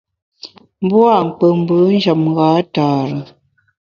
Mbua’ 0.83 1.15
nkpù 1.25 1.45
mbù 1.59 1.75
njem 1.95 2.21
gha 2.35 2.49
tare. 2.73 3.19